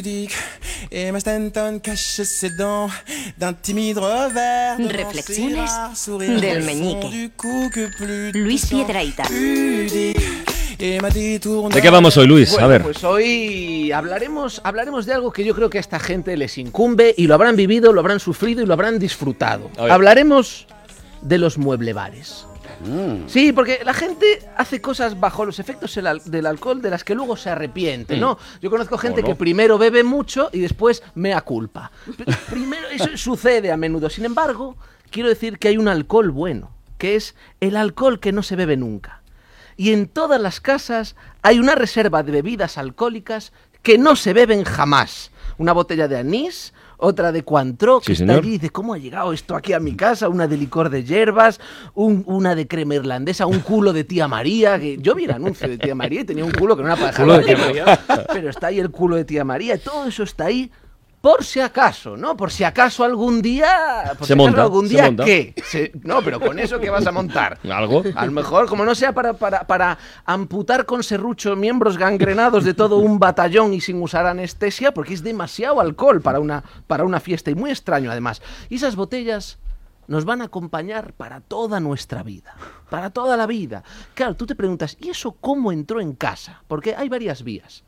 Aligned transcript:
pudique. 0.00 0.34
Et 0.90 1.12
ma 1.12 1.20
Stanton 1.20 1.78
cache 1.78 2.22
ses 2.24 2.50
dents 2.56 2.88
d'un 3.38 3.52
timide 3.52 3.98
revers. 3.98 4.78
Reflexiones 4.78 5.70
del 6.18 6.62
meñique. 6.64 7.30
Luis 8.34 8.72
détourne. 11.10 11.74
¿De 11.74 11.82
qué 11.82 11.90
vamos 11.90 12.16
hoy, 12.16 12.26
Luis? 12.26 12.52
Bueno, 12.52 12.64
a 12.64 12.68
ver. 12.68 12.82
pues 12.82 13.04
hoy 13.04 13.92
hablaremos, 13.92 14.62
hablaremos 14.64 15.04
de 15.04 15.12
algo 15.12 15.30
que 15.30 15.44
yo 15.44 15.54
creo 15.54 15.68
que 15.68 15.76
a 15.76 15.80
esta 15.80 16.00
gente 16.00 16.36
les 16.38 16.56
incumbe 16.56 17.14
y 17.16 17.26
lo 17.26 17.34
habrán 17.34 17.54
vivido, 17.56 17.92
lo 17.92 18.00
habrán 18.00 18.20
sufrido 18.20 18.62
y 18.62 18.66
lo 18.66 18.72
habrán 18.72 18.98
disfrutado. 18.98 19.70
Hablaremos 19.78 20.66
de 21.20 21.36
los 21.36 21.58
mueblebares. 21.58 22.46
Mm. 22.84 23.28
Sí, 23.28 23.52
porque 23.52 23.80
la 23.84 23.92
gente 23.94 24.24
hace 24.56 24.80
cosas 24.80 25.18
bajo 25.20 25.44
los 25.44 25.58
efectos 25.58 25.94
del 25.94 26.06
al- 26.06 26.22
del 26.24 26.46
alcohol 26.46 26.80
de 26.80 26.90
las 26.90 27.04
que 27.04 27.14
luego 27.14 27.36
se 27.36 27.50
arrepiente, 27.50 28.16
¿no? 28.16 28.38
Yo 28.62 28.70
conozco 28.70 28.96
gente 28.96 29.22
que 29.22 29.34
primero 29.34 29.76
bebe 29.78 30.02
mucho 30.02 30.48
y 30.52 30.60
después 30.60 31.02
mea 31.14 31.40
culpa. 31.42 31.90
Primero, 32.50 32.88
eso 32.88 33.08
sucede 33.16 33.70
a 33.70 33.76
menudo. 33.76 34.08
Sin 34.08 34.24
embargo, 34.24 34.76
quiero 35.10 35.28
decir 35.28 35.58
que 35.58 35.68
hay 35.68 35.76
un 35.76 35.88
alcohol 35.88 36.30
bueno, 36.30 36.70
que 36.96 37.16
es 37.16 37.34
el 37.60 37.76
alcohol 37.76 38.18
que 38.18 38.32
no 38.32 38.42
se 38.42 38.56
bebe 38.56 38.76
nunca. 38.76 39.20
Y 39.76 39.92
en 39.92 40.08
todas 40.08 40.40
las 40.40 40.60
casas 40.60 41.16
hay 41.42 41.58
una 41.58 41.74
reserva 41.74 42.22
de 42.22 42.32
bebidas 42.32 42.78
alcohólicas 42.78 43.52
que 43.82 43.96
no 43.98 44.16
se 44.16 44.32
beben 44.32 44.64
jamás. 44.64 45.30
Una 45.58 45.72
botella 45.72 46.08
de 46.08 46.18
anís, 46.18 46.72
otra 47.00 47.32
de 47.32 47.42
Cointreau, 47.44 48.00
que 48.00 48.14
Sí, 48.14 48.22
está 48.22 48.34
allí 48.38 48.48
y 48.48 48.52
dice, 48.52 48.70
¿cómo 48.70 48.94
ha 48.94 48.98
llegado 48.98 49.32
esto 49.32 49.56
aquí 49.56 49.72
a 49.72 49.80
mi 49.80 49.94
casa? 49.96 50.28
Una 50.28 50.46
de 50.46 50.56
licor 50.56 50.90
de 50.90 51.04
hierbas, 51.04 51.60
un- 51.94 52.22
una 52.26 52.54
de 52.54 52.66
crema 52.68 52.94
irlandesa, 52.94 53.46
un 53.46 53.60
culo 53.60 53.92
de 53.92 54.04
tía 54.04 54.28
María. 54.28 54.78
Que 54.78 54.96
yo 54.98 55.14
vi 55.14 55.24
el 55.24 55.32
anuncio 55.32 55.68
de 55.68 55.78
tía 55.78 55.94
María 55.94 56.20
y 56.20 56.24
tenía 56.24 56.44
un 56.44 56.52
culo 56.52 56.76
que 56.76 56.82
no 56.82 56.88
era 56.88 56.96
para. 56.96 57.12
Pero 58.32 58.50
está 58.50 58.68
ahí 58.68 58.78
el 58.78 58.90
culo 58.90 59.16
de 59.16 59.24
tía 59.24 59.44
María 59.44 59.74
y 59.74 59.78
todo 59.78 60.06
eso 60.06 60.22
está 60.22 60.46
ahí 60.46 60.70
por 61.20 61.44
si 61.44 61.60
acaso, 61.60 62.16
¿no? 62.16 62.36
Por 62.36 62.50
si 62.50 62.64
acaso 62.64 63.04
algún 63.04 63.42
día... 63.42 64.14
Por 64.18 64.26
Se 64.26 64.28
si 64.28 64.32
acaso 64.32 64.36
monta, 64.46 64.62
algún 64.62 64.86
se 64.88 64.94
día, 64.94 65.04
monta. 65.04 65.24
¿qué? 65.24 65.54
Se- 65.64 65.92
no, 66.02 66.22
pero 66.22 66.40
con 66.40 66.58
eso, 66.58 66.80
¿qué 66.80 66.88
vas 66.88 67.06
a 67.06 67.12
montar? 67.12 67.58
¿Algo? 67.70 68.02
A 68.14 68.24
lo 68.24 68.32
mejor, 68.32 68.66
como 68.68 68.84
no 68.86 68.94
sea 68.94 69.12
para, 69.12 69.34
para, 69.34 69.66
para 69.66 69.98
amputar 70.24 70.86
con 70.86 71.02
serrucho 71.02 71.56
miembros 71.56 71.98
gangrenados 71.98 72.64
de 72.64 72.72
todo 72.72 72.96
un 72.98 73.18
batallón 73.18 73.74
y 73.74 73.80
sin 73.82 74.00
usar 74.02 74.26
anestesia, 74.26 74.92
porque 74.94 75.12
es 75.12 75.22
demasiado 75.22 75.80
alcohol 75.80 76.22
para 76.22 76.40
una, 76.40 76.64
para 76.86 77.04
una 77.04 77.20
fiesta 77.20 77.50
y 77.50 77.54
muy 77.54 77.70
extraño 77.70 78.10
además. 78.10 78.40
Y 78.70 78.76
esas 78.76 78.96
botellas 78.96 79.58
nos 80.06 80.24
van 80.24 80.40
a 80.40 80.46
acompañar 80.46 81.12
para 81.12 81.40
toda 81.40 81.80
nuestra 81.80 82.22
vida, 82.22 82.54
para 82.88 83.10
toda 83.10 83.36
la 83.36 83.46
vida. 83.46 83.84
Claro, 84.14 84.34
tú 84.34 84.46
te 84.46 84.54
preguntas, 84.56 84.96
¿y 84.98 85.10
eso 85.10 85.36
cómo 85.40 85.70
entró 85.70 86.00
en 86.00 86.14
casa? 86.14 86.62
Porque 86.66 86.94
hay 86.96 87.08
varias 87.10 87.42
vías. 87.44 87.84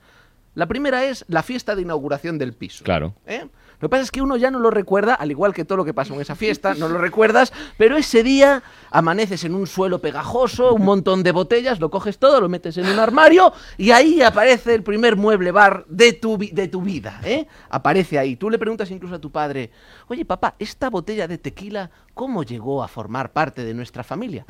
La 0.54 0.66
primera 0.66 1.04
es 1.04 1.24
la 1.28 1.42
fiesta 1.42 1.74
de 1.74 1.82
inauguración 1.82 2.38
del 2.38 2.52
piso. 2.52 2.84
Claro. 2.84 3.14
¿Eh? 3.26 3.46
Lo 3.82 3.88
que 3.88 3.90
pasa 3.90 4.04
es 4.04 4.10
que 4.12 4.22
uno 4.22 4.36
ya 4.36 4.52
no 4.52 4.60
lo 4.60 4.70
recuerda, 4.70 5.14
al 5.14 5.32
igual 5.32 5.52
que 5.52 5.64
todo 5.64 5.78
lo 5.78 5.84
que 5.84 5.92
pasó 5.92 6.14
en 6.14 6.20
esa 6.20 6.36
fiesta, 6.36 6.74
no 6.74 6.88
lo 6.88 6.98
recuerdas, 6.98 7.52
pero 7.76 7.96
ese 7.96 8.22
día 8.22 8.62
amaneces 8.92 9.42
en 9.42 9.56
un 9.56 9.66
suelo 9.66 10.00
pegajoso, 10.00 10.74
un 10.74 10.84
montón 10.84 11.24
de 11.24 11.32
botellas, 11.32 11.80
lo 11.80 11.90
coges 11.90 12.18
todo, 12.18 12.40
lo 12.40 12.48
metes 12.48 12.76
en 12.76 12.86
un 12.86 13.00
armario 13.00 13.52
y 13.78 13.90
ahí 13.90 14.22
aparece 14.22 14.74
el 14.74 14.84
primer 14.84 15.16
mueble 15.16 15.50
bar 15.50 15.84
de 15.88 16.12
tu, 16.12 16.38
de 16.38 16.68
tu 16.68 16.80
vida. 16.80 17.20
¿eh? 17.24 17.48
Aparece 17.70 18.20
ahí. 18.20 18.36
Tú 18.36 18.50
le 18.50 18.58
preguntas 18.58 18.88
incluso 18.92 19.16
a 19.16 19.20
tu 19.20 19.32
padre, 19.32 19.70
oye 20.06 20.24
papá, 20.24 20.54
¿esta 20.60 20.88
botella 20.88 21.26
de 21.26 21.38
tequila 21.38 21.90
cómo 22.14 22.44
llegó 22.44 22.84
a 22.84 22.88
formar 22.88 23.32
parte 23.32 23.64
de 23.64 23.74
nuestra 23.74 24.04
familia? 24.04 24.46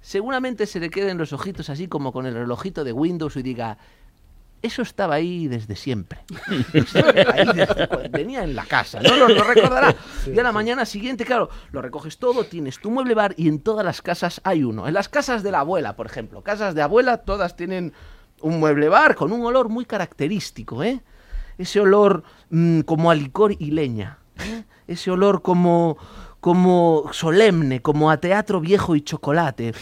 Seguramente 0.00 0.66
se 0.66 0.80
le 0.80 0.88
queden 0.88 1.18
los 1.18 1.34
ojitos 1.34 1.68
así 1.68 1.88
como 1.88 2.10
con 2.10 2.24
el 2.24 2.32
relojito 2.34 2.84
de 2.84 2.92
Windows 2.92 3.36
y 3.36 3.42
diga, 3.42 3.76
eso 4.62 4.82
estaba 4.82 5.16
ahí 5.16 5.48
desde 5.48 5.76
siempre. 5.76 6.20
Ahí 7.32 7.46
desde 7.54 8.22
en 8.44 8.54
la 8.54 8.64
casa, 8.64 9.00
no 9.00 9.16
lo, 9.16 9.28
lo 9.28 9.44
recordará. 9.44 9.94
Y 10.32 10.38
a 10.38 10.42
la 10.42 10.52
mañana 10.52 10.84
siguiente, 10.84 11.24
claro, 11.24 11.50
lo 11.72 11.82
recoges 11.82 12.18
todo, 12.18 12.44
tienes 12.44 12.78
tu 12.78 12.90
mueble 12.90 13.14
bar 13.14 13.34
y 13.36 13.48
en 13.48 13.58
todas 13.60 13.84
las 13.84 14.02
casas 14.02 14.40
hay 14.44 14.62
uno. 14.62 14.86
En 14.86 14.94
las 14.94 15.08
casas 15.08 15.42
de 15.42 15.50
la 15.50 15.60
abuela, 15.60 15.96
por 15.96 16.06
ejemplo, 16.06 16.42
casas 16.42 16.74
de 16.74 16.82
abuela, 16.82 17.18
todas 17.18 17.56
tienen 17.56 17.92
un 18.40 18.60
mueble 18.60 18.88
bar 18.88 19.14
con 19.16 19.32
un 19.32 19.44
olor 19.44 19.68
muy 19.68 19.84
característico, 19.84 20.82
¿eh? 20.82 21.02
Ese 21.58 21.80
olor 21.80 22.22
mm, 22.50 22.80
como 22.80 23.10
a 23.10 23.14
licor 23.14 23.54
y 23.58 23.70
leña. 23.72 24.18
¿eh? 24.38 24.64
Ese 24.86 25.10
olor 25.10 25.42
como, 25.42 25.98
como 26.42 27.08
solemne, 27.12 27.80
como 27.80 28.10
a 28.10 28.16
teatro 28.16 28.60
viejo 28.60 28.96
y 28.96 29.00
chocolate. 29.02 29.72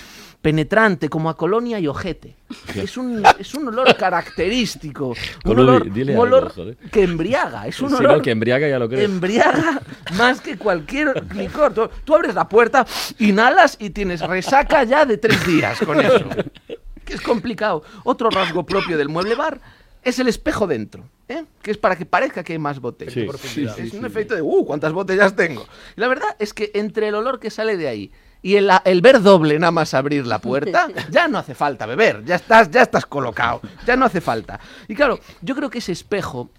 Penetrante, 0.43 1.09
como 1.09 1.28
a 1.31 1.37
colonia 1.37 1.78
y 1.81 1.87
ojete. 1.87 2.37
Es 2.75 2.97
un, 2.98 3.22
es 3.38 3.54
un 3.54 3.69
olor 3.69 3.94
característico. 3.97 5.15
Un 5.44 5.59
olor, 5.59 5.87
un 5.87 6.49
joder. 6.49 6.76
que 6.93 7.03
embriaga. 7.03 7.66
Es 7.66 7.81
un 7.81 7.88
Sí, 7.88 7.97
olor 7.97 8.19
no, 8.19 8.22
que 8.22 8.31
embriaga 8.31 8.69
ya 8.69 8.78
lo 8.78 8.88
creo. 8.88 9.00
embriaga 9.04 9.81
más 10.19 10.41
que 10.43 10.56
cualquier 10.59 11.25
licor. 11.34 11.72
Tú, 11.72 11.88
tú 12.04 12.15
abres 12.15 12.34
la 12.34 12.47
puerta, 12.49 12.87
inhalas 13.19 13.76
y 13.81 13.91
tienes 13.91 14.20
resaca 14.20 14.84
ya 14.84 15.04
de 15.06 15.16
tres 15.16 15.47
días 15.47 15.81
con 15.81 15.99
eso. 16.00 16.25
Que 17.06 17.15
es 17.15 17.22
complicado. 17.22 17.82
Otro 18.04 18.31
rasgo 18.31 18.65
propio 18.65 18.97
del 18.97 19.09
mueble 19.09 19.34
bar 19.34 19.60
es 20.03 20.19
el 20.20 20.28
espejo 20.28 20.66
dentro, 20.69 21.04
¿eh? 21.30 21.44
que 21.62 21.70
es 21.70 21.78
para 21.78 21.96
que 21.96 22.04
parezca 22.04 22.42
que 22.42 22.52
hay 22.52 22.58
más 22.58 22.80
botellas. 22.80 23.14
Sí, 23.14 23.26
Sí, 23.48 23.66
sí, 23.74 23.82
es 23.82 23.94
un 23.94 24.04
efecto 24.04 24.34
de, 24.34 24.42
uh, 24.42 24.64
¿cuántas 24.66 24.92
botellas 24.92 25.34
tengo? 25.34 25.64
Y 25.96 26.00
la 26.00 26.08
verdad 26.08 26.36
es 26.38 26.52
que 26.52 26.70
entre 26.74 27.08
el 27.08 27.14
olor 27.14 27.38
que 27.38 27.50
sale 27.50 27.76
de 27.76 27.88
ahí 27.88 28.12
y 28.42 28.56
el, 28.56 28.70
el 28.84 29.00
ver 29.00 29.22
doble 29.22 29.58
nada 29.58 29.70
más 29.70 29.94
abrir 29.94 30.26
la 30.26 30.40
puerta, 30.40 30.88
ya 31.10 31.28
no 31.28 31.38
hace 31.38 31.54
falta 31.54 31.86
beber, 31.86 32.24
ya 32.24 32.36
estás, 32.36 32.70
ya 32.70 32.82
estás 32.82 33.06
colocado, 33.06 33.60
ya 33.86 33.96
no 33.96 34.06
hace 34.06 34.20
falta. 34.20 34.60
Y 34.88 34.94
claro, 34.94 35.20
yo 35.40 35.54
creo 35.54 35.70
que 35.70 35.78
ese 35.78 35.92
espejo 35.92 36.50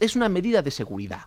es 0.00 0.16
una 0.16 0.28
medida 0.28 0.62
de 0.62 0.70
seguridad. 0.70 1.22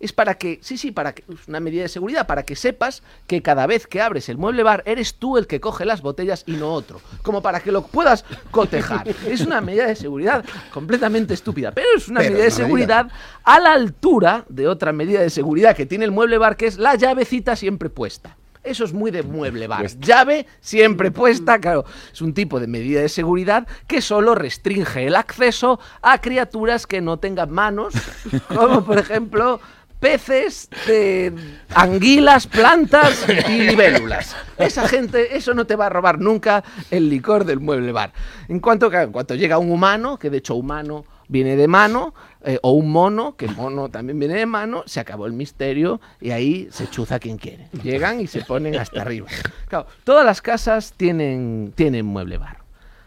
Es 0.00 0.12
para 0.12 0.34
que, 0.34 0.60
sí, 0.62 0.78
sí, 0.78 0.92
para 0.92 1.12
que, 1.12 1.24
es 1.28 1.48
una 1.48 1.58
medida 1.58 1.82
de 1.82 1.88
seguridad, 1.88 2.26
para 2.26 2.44
que 2.44 2.54
sepas 2.54 3.02
que 3.26 3.42
cada 3.42 3.66
vez 3.66 3.86
que 3.86 4.00
abres 4.00 4.28
el 4.28 4.38
mueble 4.38 4.62
bar 4.62 4.82
eres 4.86 5.14
tú 5.14 5.36
el 5.36 5.46
que 5.46 5.60
coge 5.60 5.84
las 5.84 6.02
botellas 6.02 6.44
y 6.46 6.52
no 6.52 6.72
otro. 6.72 7.00
Como 7.22 7.42
para 7.42 7.60
que 7.60 7.72
lo 7.72 7.86
puedas 7.86 8.24
cotejar. 8.50 9.06
Es 9.28 9.40
una 9.42 9.60
medida 9.60 9.86
de 9.86 9.96
seguridad 9.96 10.44
completamente 10.72 11.34
estúpida, 11.34 11.72
pero 11.72 11.86
es 11.96 12.08
una 12.08 12.20
Pero 12.20 12.32
medida 12.32 12.44
de 12.44 12.50
seguridad 12.50 13.10
a 13.44 13.60
la 13.60 13.72
altura 13.72 14.44
de 14.48 14.68
otra 14.68 14.92
medida 14.92 15.20
de 15.20 15.30
seguridad 15.30 15.76
que 15.76 15.86
tiene 15.86 16.04
el 16.04 16.12
mueble 16.12 16.38
bar, 16.38 16.56
que 16.56 16.66
es 16.66 16.78
la 16.78 16.94
llavecita 16.94 17.56
siempre 17.56 17.90
puesta. 17.90 18.36
Eso 18.62 18.84
es 18.84 18.92
muy 18.92 19.10
de 19.10 19.22
mueble 19.22 19.66
bar. 19.66 19.86
Llave 19.98 20.46
siempre 20.60 21.10
puesta, 21.10 21.58
claro. 21.58 21.84
Es 22.12 22.20
un 22.20 22.34
tipo 22.34 22.60
de 22.60 22.66
medida 22.66 23.00
de 23.00 23.08
seguridad 23.08 23.66
que 23.86 24.02
solo 24.02 24.34
restringe 24.34 25.06
el 25.06 25.16
acceso 25.16 25.80
a 26.02 26.20
criaturas 26.20 26.86
que 26.86 27.00
no 27.00 27.18
tengan 27.18 27.50
manos, 27.50 27.94
como 28.48 28.84
por 28.84 28.98
ejemplo 28.98 29.60
peces, 30.00 30.68
de 30.86 31.32
anguilas, 31.74 32.46
plantas 32.46 33.26
y 33.48 33.62
libélulas. 33.68 34.36
Esa 34.56 34.88
gente, 34.88 35.36
eso 35.36 35.54
no 35.54 35.66
te 35.66 35.76
va 35.76 35.86
a 35.86 35.90
robar 35.90 36.20
nunca 36.20 36.64
el 36.90 37.08
licor 37.08 37.44
del 37.44 37.60
mueble 37.60 37.92
bar. 37.92 38.12
En 38.48 38.60
cuanto, 38.60 38.92
en 38.92 39.12
cuanto 39.12 39.34
llega 39.34 39.58
un 39.58 39.70
humano, 39.70 40.18
que 40.18 40.30
de 40.30 40.38
hecho 40.38 40.54
humano 40.54 41.04
viene 41.28 41.56
de 41.56 41.68
mano, 41.68 42.14
eh, 42.44 42.58
o 42.62 42.72
un 42.72 42.90
mono, 42.90 43.36
que 43.36 43.48
mono 43.48 43.88
también 43.88 44.18
viene 44.18 44.34
de 44.34 44.46
mano, 44.46 44.82
se 44.86 45.00
acabó 45.00 45.26
el 45.26 45.32
misterio 45.32 46.00
y 46.20 46.30
ahí 46.30 46.68
se 46.70 46.88
chuza 46.88 47.18
quien 47.18 47.36
quiere. 47.36 47.68
Llegan 47.82 48.20
y 48.20 48.26
se 48.26 48.42
ponen 48.42 48.76
hasta 48.76 49.02
arriba. 49.02 49.28
Claro, 49.68 49.86
todas 50.04 50.24
las 50.24 50.40
casas 50.40 50.94
tienen, 50.96 51.72
tienen 51.74 52.06
mueble 52.06 52.38
bar. 52.38 52.58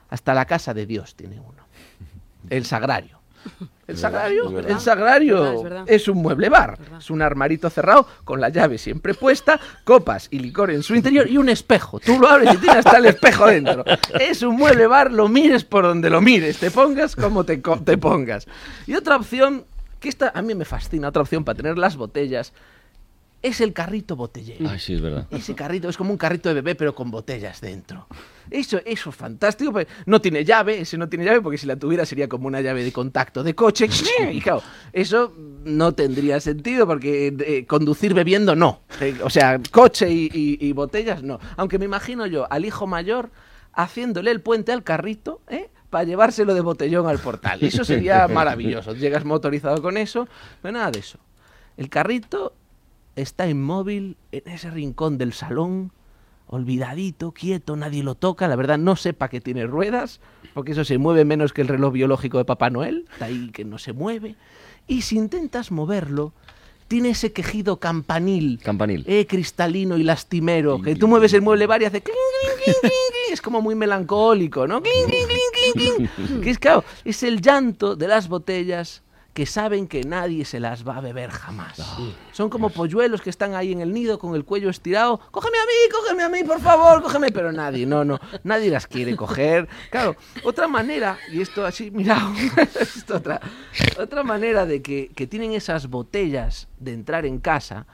Hasta 0.10 0.34
la 0.34 0.46
casa 0.46 0.74
de 0.74 0.86
Dios 0.86 1.16
tiene 1.16 1.40
uno. 1.40 1.64
El 2.50 2.66
sagrario. 2.66 3.20
El 3.92 3.98
sagrario, 3.98 4.52
verdad. 4.52 4.72
el 4.72 4.80
sagrario 4.80 5.36
Es 5.36 5.42
verdad, 5.42 5.56
es 5.56 5.64
verdad. 5.64 5.84
es 5.88 6.08
un 6.08 6.18
mueble 6.18 6.50
bar. 6.50 6.78
Es 6.98 7.10
un 7.10 7.22
armarito 7.22 7.70
cerrado 7.70 8.08
con 8.24 8.42
la 8.42 8.50
llave 8.50 8.78
siempre 8.78 9.14
puesta, 9.14 9.60
copas 9.84 10.28
y 10.32 10.40
licor 10.40 10.72
en 10.72 10.84
su 10.84 10.96
interior 10.96 11.30
y 11.30 11.38
un 11.38 11.50
espejo. 11.50 12.00
Tú 12.00 12.20
lo 12.20 12.28
abres 12.28 12.54
y 12.54 12.58
tiene 12.58 12.80
hasta 12.80 12.98
el 12.98 13.06
espejo 13.06 13.48
dentro. 13.48 13.84
Es 14.20 14.42
un 14.42 14.56
mueble 14.56 14.88
bar, 14.88 15.12
lo 15.12 15.28
mires 15.28 15.64
por 15.64 15.84
donde 15.84 16.10
lo 16.10 16.22
mires, 16.22 16.58
te 16.58 16.72
pongas 16.72 17.16
como 17.16 17.44
te, 17.44 17.58
te 17.58 17.98
pongas. 17.98 18.48
Y 18.88 18.96
otra 18.96 19.16
opción, 19.18 19.66
que 20.00 20.10
esta 20.10 20.32
a 20.34 20.42
mí 20.42 20.56
me 20.56 20.66
fascina, 20.66 21.10
otra 21.10 21.22
opción 21.22 21.44
para 21.44 21.58
tener 21.58 21.78
las 21.78 21.96
botellas, 21.96 22.54
es 23.42 23.60
el 23.62 23.74
carrito 23.74 24.16
botellero. 24.16 24.70
Ay, 24.70 24.80
sí, 24.80 24.94
es 24.94 25.02
verdad. 25.02 25.26
Ese 25.32 25.56
carrito 25.56 25.90
es 25.90 25.98
como 25.98 26.12
un 26.12 26.18
carrito 26.18 26.50
de 26.50 26.56
bebé, 26.56 26.76
pero 26.76 26.94
con 26.94 27.10
botellas 27.10 27.60
dentro. 27.62 28.08
Eso, 28.50 28.80
eso 28.86 29.10
es 29.10 29.16
fantástico. 29.16 29.74
pero 29.74 29.90
No 30.06 30.22
tiene 30.22 30.46
llave, 30.46 30.82
ese 30.82 30.98
no 30.98 31.10
tiene 31.10 31.26
llave, 31.26 31.42
porque 31.42 31.58
si 31.58 31.66
la 31.66 31.76
tuviera 31.76 32.06
sería 32.06 32.28
como 32.30 32.48
una 32.48 32.62
llave 32.62 32.84
de 32.84 32.92
contacto 32.92 33.44
de 33.44 33.56
coche. 33.56 33.88
Y 34.32 34.42
claro, 34.42 34.62
eso 34.94 35.34
no 35.64 35.94
tendría 35.94 36.40
sentido, 36.40 36.86
porque 36.86 37.34
eh, 37.40 37.66
conducir 37.66 38.14
bebiendo 38.14 38.56
no. 38.56 38.82
Eh, 39.00 39.18
o 39.24 39.30
sea, 39.30 39.60
coche 39.72 40.12
y, 40.12 40.30
y- 40.34 40.58
y 40.68 40.72
botellas 40.74 41.24
no. 41.24 41.40
Aunque 41.58 41.80
me 41.80 41.86
imagino 41.86 42.26
yo 42.28 42.46
al 42.52 42.66
hijo 42.66 42.86
mayor 42.88 43.32
haciéndole 43.74 44.32
el 44.32 44.42
puente 44.42 44.72
al 44.72 44.84
carrito, 44.84 45.42
¿eh? 45.48 45.70
Para 45.90 46.04
llevárselo 46.06 46.54
de 46.54 46.62
botellón 46.62 47.08
al 47.08 47.20
portal. 47.20 47.60
Eso 47.64 47.84
sería 47.84 48.28
maravilloso. 48.28 48.94
Llegas 48.94 49.26
motorizado 49.26 49.82
con 49.82 49.98
eso, 49.98 50.28
pero 50.62 50.74
nada 50.74 50.92
de 50.92 51.00
eso. 51.00 51.18
El 51.78 51.90
carrito 51.90 52.54
está 53.16 53.48
inmóvil 53.48 54.18
en 54.32 54.48
ese 54.48 54.70
rincón 54.70 55.18
del 55.18 55.34
salón, 55.34 55.92
olvidadito, 56.48 57.32
quieto, 57.32 57.76
nadie 57.76 58.04
lo 58.04 58.16
toca, 58.16 58.48
la 58.48 58.56
verdad 58.56 58.78
no 58.78 58.96
sepa 58.96 59.30
que 59.30 59.42
tiene 59.42 59.66
ruedas, 59.66 60.20
porque 60.54 60.74
eso 60.74 60.84
se 60.84 60.98
mueve 60.98 61.24
menos 61.26 61.54
que 61.54 61.62
el 61.62 61.68
reloj 61.68 61.94
biológico 61.94 62.38
de 62.38 62.46
Papá 62.46 62.70
Noel, 62.70 63.06
está 63.14 63.26
ahí 63.26 63.52
que 63.52 63.64
no 63.64 63.78
se 63.78 63.94
mueve. 63.94 64.36
Y 64.88 65.02
si 65.02 65.18
intentas 65.18 65.72
moverlo, 65.72 66.34
tiene 66.92 67.12
ese 67.12 67.32
quejido 67.32 67.80
campanil. 67.80 68.60
Campanil. 68.62 69.06
Eh, 69.08 69.26
cristalino 69.26 69.98
y 69.98 70.04
lastimero. 70.04 70.82
Que 70.82 70.96
tú 70.96 71.08
mueves 71.08 71.34
el 71.34 71.42
mueble 71.42 71.66
bar 71.66 71.82
y 71.82 71.86
hace. 71.86 72.04
Es 73.32 73.42
como 73.42 73.62
muy 73.62 73.76
melancólico, 73.76 74.68
¿no? 74.68 74.82
Que 76.44 76.50
es, 76.50 76.60
claro, 76.60 76.84
es 77.06 77.24
el 77.24 77.40
llanto 77.40 77.96
de 77.96 78.10
las 78.10 78.28
botellas 78.28 79.04
que 79.34 79.46
saben 79.46 79.88
que 79.88 80.04
nadie 80.04 80.44
se 80.44 80.60
las 80.60 80.86
va 80.88 80.98
a 80.98 81.02
beber 81.02 81.30
jamás. 81.30 81.82
Son 82.32 82.50
como 82.50 82.70
polluelos 82.70 83.22
que 83.22 83.30
están 83.30 83.56
ahí 83.56 83.72
en 83.72 83.82
el 83.82 83.94
nido 83.94 84.20
con 84.20 84.36
el 84.36 84.44
cuello 84.44 84.70
estirado. 84.70 85.20
Cógeme 85.32 85.58
a 85.58 85.66
mí, 85.66 85.92
cógeme 85.92 86.24
a 86.24 86.30
mí, 86.30 86.44
por 86.44 86.60
favor, 86.60 87.02
cógeme. 87.02 87.32
Pero 87.32 87.52
nadie, 87.52 87.86
no, 87.86 88.04
no, 88.04 88.20
nadie 88.44 88.70
las 88.70 88.88
quiere 88.88 89.16
coger. 89.16 89.70
Claro, 89.90 90.16
otra 90.44 90.68
manera, 90.68 91.18
y 91.32 91.42
esto 91.42 91.66
así, 91.66 91.92
mira, 91.92 92.22
esto 92.80 93.18
otra, 93.18 93.40
otra 93.98 94.24
manera 94.24 94.66
de 94.66 94.82
que, 94.82 95.12
que 95.16 95.28
tienen 95.28 95.54
esas 95.54 95.88
botellas 95.88 96.68
de 96.80 96.94
entrar 96.94 97.26
en 97.26 97.40
casa 97.40 97.86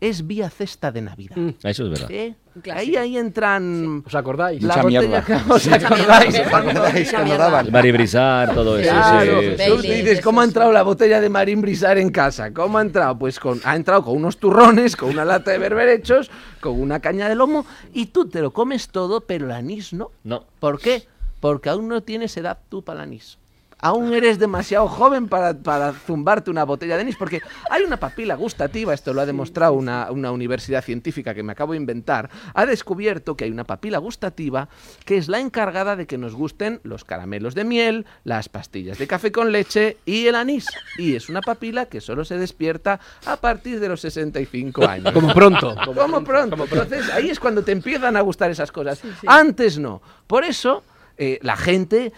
es 0.00 0.26
vía 0.26 0.50
cesta 0.50 0.90
de 0.90 1.02
Navidad. 1.02 1.36
Eso 1.62 1.84
es 1.84 1.90
verdad. 1.90 2.10
¿Eh? 2.10 2.34
Ahí, 2.74 2.96
ahí 2.96 3.16
entran... 3.16 4.02
¿Os 4.04 4.14
acordáis? 4.14 4.62
La 4.62 4.76
Mucha 4.76 4.82
botella 4.82 5.00
mierda. 5.08 5.24
que 5.46 5.52
os 5.52 5.68
acordáis. 5.68 6.40
cuando- 6.50 6.68
¿Recordáis 6.72 7.10
cuando 7.10 7.26
mierda. 7.26 7.44
daban? 7.50 7.70
Maribrizar, 7.72 8.54
todo 8.54 8.78
eso. 8.78 8.90
Claro, 8.90 9.40
sí, 9.40 9.54
sí. 9.56 9.70
tú 9.70 9.82
dices, 9.82 10.20
¿cómo 10.20 10.40
ha 10.40 10.44
entrado 10.44 10.72
la 10.72 10.82
botella 10.82 11.20
de 11.20 11.28
Marín 11.28 11.60
Brisar 11.60 11.98
en 11.98 12.10
casa? 12.10 12.52
¿Cómo 12.52 12.78
ha 12.78 12.82
entrado? 12.82 13.18
Pues 13.18 13.38
con, 13.38 13.60
ha 13.64 13.76
entrado 13.76 14.04
con 14.04 14.16
unos 14.16 14.38
turrones, 14.38 14.96
con 14.96 15.10
una 15.10 15.24
lata 15.24 15.50
de 15.52 15.58
berberechos, 15.58 16.30
con 16.60 16.80
una 16.80 17.00
caña 17.00 17.28
de 17.28 17.34
lomo, 17.36 17.64
y 17.92 18.06
tú 18.06 18.28
te 18.28 18.40
lo 18.40 18.52
comes 18.52 18.88
todo, 18.88 19.20
pero 19.22 19.46
el 19.46 19.52
anís 19.52 19.92
no. 19.92 20.10
No. 20.24 20.44
¿Por 20.58 20.80
qué? 20.80 21.06
Porque 21.40 21.68
aún 21.70 21.88
no 21.88 22.02
tienes 22.02 22.36
edad 22.36 22.58
tú 22.68 22.82
para 22.82 23.00
el 23.00 23.08
anís. 23.10 23.38
Aún 23.82 24.12
eres 24.14 24.38
demasiado 24.38 24.88
joven 24.88 25.28
para, 25.28 25.54
para 25.54 25.92
zumbarte 25.92 26.50
una 26.50 26.64
botella 26.64 26.96
de 26.96 27.02
anís, 27.02 27.16
porque 27.16 27.40
hay 27.70 27.82
una 27.82 27.98
papila 27.98 28.34
gustativa, 28.34 28.94
esto 28.94 29.14
lo 29.14 29.20
ha 29.20 29.26
demostrado 29.26 29.74
una, 29.74 30.10
una 30.10 30.32
universidad 30.32 30.84
científica 30.84 31.34
que 31.34 31.42
me 31.42 31.52
acabo 31.52 31.72
de 31.72 31.78
inventar, 31.78 32.30
ha 32.54 32.66
descubierto 32.66 33.36
que 33.36 33.44
hay 33.44 33.50
una 33.50 33.64
papila 33.64 33.98
gustativa 33.98 34.68
que 35.04 35.16
es 35.16 35.28
la 35.28 35.40
encargada 35.40 35.96
de 35.96 36.06
que 36.06 36.18
nos 36.18 36.34
gusten 36.34 36.80
los 36.82 37.04
caramelos 37.04 37.54
de 37.54 37.64
miel, 37.64 38.06
las 38.24 38.48
pastillas 38.48 38.98
de 38.98 39.06
café 39.06 39.32
con 39.32 39.52
leche 39.52 39.96
y 40.04 40.26
el 40.26 40.34
anís. 40.34 40.66
Y 40.98 41.14
es 41.14 41.28
una 41.28 41.40
papila 41.40 41.86
que 41.86 42.00
solo 42.00 42.24
se 42.24 42.38
despierta 42.38 43.00
a 43.26 43.36
partir 43.36 43.80
de 43.80 43.88
los 43.88 44.00
65 44.00 44.86
años. 44.86 45.12
Como 45.12 45.32
pronto. 45.32 45.74
Como 45.94 46.24
pronto. 46.24 46.56
Entonces 46.62 47.10
ahí 47.10 47.30
es 47.30 47.40
cuando 47.40 47.62
te 47.62 47.72
empiezan 47.72 48.16
a 48.16 48.20
gustar 48.20 48.50
esas 48.50 48.72
cosas. 48.72 49.00
Antes 49.26 49.78
no. 49.78 50.02
Por 50.26 50.44
eso 50.44 50.84
eh, 51.16 51.38
la 51.42 51.56
gente 51.56 52.12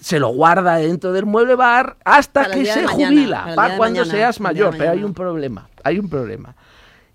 se 0.00 0.18
lo 0.18 0.28
guarda 0.28 0.76
dentro 0.76 1.12
del 1.12 1.26
mueble 1.26 1.54
bar 1.54 1.96
hasta 2.04 2.42
Para 2.42 2.54
que 2.54 2.66
se 2.66 2.82
mañana, 2.82 2.88
jubila, 2.88 3.52
para 3.54 3.76
cuando 3.76 4.00
mañana, 4.00 4.18
seas 4.18 4.40
mayor. 4.40 4.76
Pero 4.76 4.92
hay 4.92 5.04
un 5.04 5.14
problema, 5.14 5.68
hay 5.84 5.98
un 5.98 6.08
problema. 6.08 6.54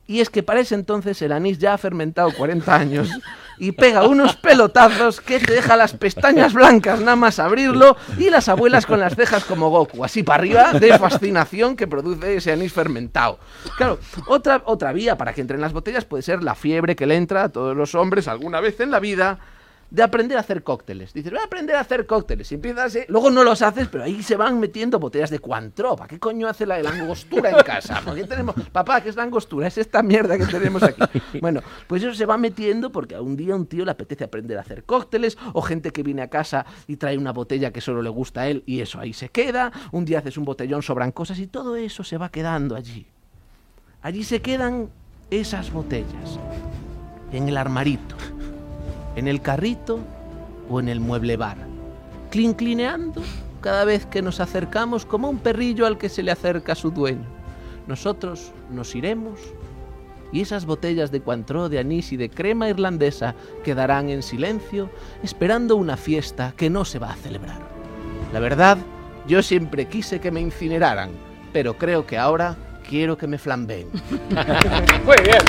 Y 0.06 0.20
es 0.20 0.30
que 0.30 0.44
para 0.44 0.60
ese 0.60 0.76
entonces 0.76 1.22
el 1.22 1.32
anís 1.32 1.60
ya 1.60 1.74
ha 1.74 1.78
fermentado 1.78 2.32
40 2.34 2.76
años 2.76 3.10
y 3.58 3.72
pega 3.72 4.06
unos 4.06 4.36
pelotazos 4.36 5.22
que 5.22 5.40
te 5.40 5.54
deja 5.54 5.78
las 5.78 5.94
pestañas 5.94 6.54
blancas 6.54 7.00
nada 7.00 7.16
más 7.16 7.40
abrirlo 7.40 7.96
y 8.18 8.30
las 8.30 8.50
abuelas 8.50 8.86
con 8.86 9.00
las 9.00 9.16
cejas 9.16 9.46
como 9.46 9.70
Goku, 9.70 10.04
así 10.04 10.22
para 10.22 10.40
arriba 10.40 10.74
de 10.74 10.98
fascinación 11.00 11.78
que 11.78 11.88
produce 11.88 12.36
ese 12.36 12.52
anís 12.52 12.74
fermentado. 12.74 13.40
Claro, 13.78 14.00
otra, 14.28 14.62
otra 14.66 14.92
vía 14.92 15.18
para 15.18 15.34
que 15.34 15.40
entren 15.42 15.62
las 15.62 15.72
botellas 15.72 16.04
puede 16.04 16.24
ser 16.24 16.44
la 16.44 16.56
fiebre 16.56 16.98
que 16.98 17.06
le 17.06 17.16
entra 17.16 17.46
a 17.46 17.50
todos 17.50 17.76
los 17.76 17.96
hombres 17.96 18.28
alguna 18.28 18.60
vez 18.60 18.80
en 18.82 18.92
la 18.92 19.00
vida 19.00 19.40
de 19.94 20.02
aprender 20.02 20.36
a 20.38 20.40
hacer 20.40 20.64
cócteles. 20.64 21.14
Dices, 21.14 21.32
voy 21.32 21.40
a 21.40 21.46
aprender 21.46 21.76
a 21.76 21.82
hacer 21.82 22.08
cócteles. 22.08 22.52
Y 22.52 22.56
empiezas, 22.56 22.96
eh, 22.96 23.06
luego 23.10 23.30
no 23.30 23.44
los 23.44 23.62
haces, 23.62 23.88
pero 23.90 24.04
ahí 24.04 24.24
se 24.24 24.36
van 24.36 24.60
metiendo 24.60 24.98
botellas 24.98 25.30
de. 25.30 25.40
¿Para 25.40 26.08
qué 26.08 26.20
coño 26.20 26.48
hace 26.48 26.66
la, 26.66 26.82
la 26.82 26.90
angostura 26.90 27.52
en 27.52 27.58
casa? 27.64 28.02
¿Por 28.04 28.16
qué 28.16 28.24
tenemos, 28.24 28.56
papá, 28.72 29.02
qué 29.02 29.10
es 29.10 29.16
la 29.16 29.22
angostura? 29.22 29.68
Es 29.68 29.78
esta 29.78 30.02
mierda 30.02 30.38
que 30.38 30.46
tenemos 30.48 30.82
aquí. 30.82 31.02
Bueno, 31.42 31.62
pues 31.88 32.02
eso 32.02 32.14
se 32.14 32.26
va 32.26 32.38
metiendo 32.38 32.92
porque 32.92 33.16
a 33.16 33.22
un 33.22 33.36
día 33.36 33.54
a 33.54 33.58
un 33.58 33.68
tío 33.68 33.86
le 33.86 33.92
apetece 33.92 34.24
aprender 34.24 34.58
a 34.58 34.62
hacer 34.62 34.84
cócteles, 34.84 35.38
o 35.54 35.62
gente 35.62 35.92
que 35.92 36.02
viene 36.02 36.22
a 36.22 36.30
casa 36.30 36.66
y 36.88 36.96
trae 36.96 37.18
una 37.18 37.32
botella 37.32 37.72
que 37.72 37.82
solo 37.82 38.02
le 38.02 38.10
gusta 38.10 38.42
a 38.42 38.48
él 38.48 38.64
y 38.66 38.82
eso 38.82 39.00
ahí 39.00 39.14
se 39.14 39.30
queda. 39.30 39.72
Un 39.92 40.06
día 40.06 40.20
haces 40.20 40.38
un 40.38 40.46
botellón, 40.46 40.82
sobran 40.82 41.12
cosas 41.12 41.38
y 41.40 41.48
todo 41.48 41.76
eso 41.76 42.04
se 42.04 42.18
va 42.18 42.30
quedando 42.30 42.76
allí. 42.76 43.06
Allí 44.02 44.24
se 44.24 44.42
quedan 44.42 44.90
esas 45.30 45.72
botellas, 45.72 46.40
en 47.32 47.50
el 47.50 47.58
armarito 47.58 48.16
en 49.16 49.28
el 49.28 49.42
carrito 49.42 50.00
o 50.70 50.80
en 50.80 50.90
el 50.90 51.00
mueble 51.00 51.38
bar, 51.38 51.58
clinclineando 52.32 53.22
cada 53.62 53.86
vez 53.86 54.06
que 54.06 54.22
nos 54.22 54.40
acercamos 54.40 55.06
como 55.06 55.30
un 55.30 55.40
perrillo 55.40 55.86
al 55.86 55.98
que 55.98 56.10
se 56.10 56.24
le 56.24 56.32
acerca 56.32 56.76
su 56.76 56.92
dueño. 56.92 57.26
Nosotros 57.88 58.52
nos 58.70 58.96
iremos 58.96 59.40
y 60.34 60.42
esas 60.42 60.66
botellas 60.66 61.12
de 61.12 61.22
Cointreau, 61.22 61.70
de 61.70 61.80
anís 61.80 62.12
y 62.12 62.18
de 62.18 62.30
crema 62.30 62.68
irlandesa 62.68 63.36
quedarán 63.64 64.10
en 64.10 64.24
silencio 64.24 64.90
esperando 65.22 65.76
una 65.76 65.96
fiesta 65.96 66.54
que 66.58 66.70
no 66.70 66.86
se 66.86 67.00
va 67.00 67.12
a 67.12 67.16
celebrar. 67.16 67.60
La 68.34 68.40
verdad, 68.40 68.80
yo 69.28 69.44
siempre 69.44 69.88
quise 69.88 70.20
que 70.20 70.32
me 70.32 70.42
incineraran, 70.42 71.12
pero 71.54 71.78
creo 71.78 72.08
que 72.08 72.18
ahora 72.18 72.58
quiero 72.90 73.16
que 73.16 73.28
me 73.28 73.38
flambeen. 73.38 73.88
Muy 75.06 75.18
bien. 75.24 75.44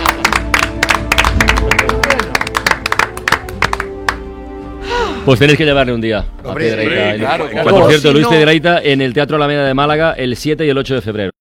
Pues 5.25 5.39
tenéis 5.39 5.57
que 5.57 5.65
llevarle 5.65 5.93
un 5.95 6.01
día 6.01 6.19
a 6.45 6.49
Hombre, 6.49 6.65
Piedrahita. 6.67 7.03
hombre, 7.05 7.19
claro, 7.19 7.49
claro. 7.49 7.71
Por 7.71 7.89
cierto, 7.89 8.09
si 8.09 8.15
Luis 8.15 8.27
Piedrahita 8.27 8.83
en 8.83 9.01
el 9.01 9.15
Teatro 9.15 9.37
Alameda 9.37 9.65
de 9.65 9.73
Málaga 9.75 10.13
el 10.13 10.37
7 10.37 10.67
y 10.67 10.69
el 10.69 10.77
8 10.77 10.95
de 10.97 11.01
febrero. 11.01 11.31